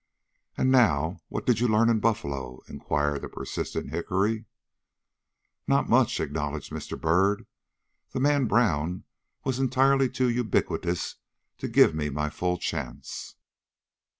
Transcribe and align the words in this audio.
"And, 0.57 0.71
now, 0.71 1.19
what 1.27 1.45
did 1.45 1.59
you 1.59 1.67
learn 1.67 1.87
in 1.87 1.99
Buffalo?" 1.99 2.61
inquired 2.67 3.21
the 3.21 3.29
persistent 3.29 3.91
Hickory. 3.91 4.45
"Not 5.67 5.89
much," 5.89 6.19
acknowledged 6.19 6.71
Mr. 6.71 6.99
Byrd. 6.99 7.45
"The 8.09 8.19
man 8.19 8.47
Brown 8.47 9.03
was 9.43 9.59
entirely 9.59 10.09
too 10.09 10.27
ubiquitous 10.27 11.17
to 11.59 11.67
give 11.67 11.93
me 11.93 12.09
my 12.09 12.31
full 12.31 12.57
chance. 12.57 13.35